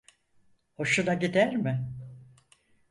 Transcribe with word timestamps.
Hoşuna 0.73 1.13
gider 1.13 1.53
mi? 1.55 1.93